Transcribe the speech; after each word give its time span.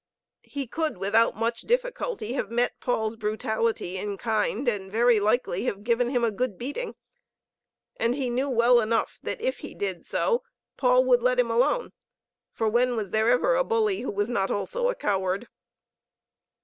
He 0.47 0.65
could, 0.65 0.97
without 0.97 1.35
much 1.35 1.61
difficulty, 1.61 2.33
have 2.33 2.49
met 2.49 2.79
Paul's 2.79 3.15
brutality 3.15 3.97
in 3.99 4.17
kind, 4.17 4.67
and 4.67 4.91
very 4.91 5.19
likely 5.19 5.65
have 5.65 5.83
given 5.83 6.09
him 6.09 6.23
a 6.23 6.31
good 6.31 6.57
beating. 6.57 6.95
And 7.97 8.15
he 8.15 8.31
knew 8.31 8.49
well 8.49 8.79
enough 8.81 9.19
that 9.21 9.39
if 9.39 9.59
he 9.59 9.75
did 9.75 10.03
so, 10.03 10.41
Paul 10.75 11.03
would 11.03 11.21
let 11.21 11.39
him 11.39 11.51
alone. 11.51 11.91
For 12.51 12.67
when 12.67 12.95
was 12.95 13.11
there 13.11 13.29
ever 13.29 13.53
a 13.55 13.63
bully 13.63 14.01
who 14.01 14.09
was 14.09 14.27
not 14.27 14.49
also 14.49 14.89
a 14.89 14.95
coward? 14.95 15.47